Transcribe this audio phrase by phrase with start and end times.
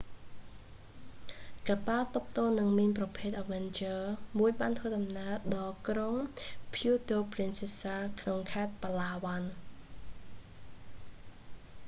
[1.69, 6.15] កប៉ាល់ទប់ទល់នឹងមីនប្រភេទអឹវែនជើរ avenger មួយបានធ្វើដំណើរដល់ក្រុង
[6.75, 11.79] ពូអឺតូ ព្រីនសា puerto princesa ក្នុងខេត្ត ប៉ាឡាវ៉ាន់ palawan